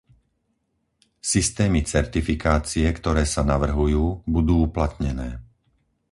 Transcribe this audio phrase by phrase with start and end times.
[1.33, 4.03] Systémy certifikácie, ktoré sa navrhujú,
[4.35, 5.29] budú uplatnené.